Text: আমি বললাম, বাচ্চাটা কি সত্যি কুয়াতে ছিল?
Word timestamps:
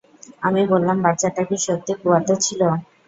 আমি 0.41 0.61
বললাম, 0.71 0.97
বাচ্চাটা 1.05 1.41
কি 1.49 1.55
সত্যি 1.65 1.93
কুয়াতে 2.01 2.33
ছিল? 2.45 2.61